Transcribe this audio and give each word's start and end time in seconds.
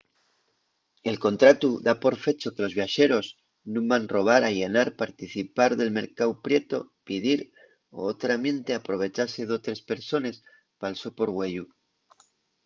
el 1.09 1.17
contratu 1.25 1.69
da 1.85 1.93
por 2.03 2.15
fecho 2.25 2.51
que 2.53 2.63
los 2.65 2.75
viaxeros 2.79 3.25
nun 3.73 3.85
van 3.91 4.09
robar 4.15 4.41
allanar 4.43 4.87
participar 5.03 5.71
del 5.79 5.95
mercáu 5.99 6.31
prietu 6.45 6.79
pidir 7.07 7.39
o 7.97 7.99
otramiente 8.13 8.71
aprovechase 8.73 9.41
d'otres 9.45 9.81
persones 9.91 10.35
pal 10.79 10.93
so 11.01 11.09
porgüeyu 11.17 11.65